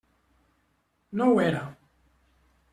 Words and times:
No 1.21 1.29
ho 1.33 1.37
era. 1.45 1.63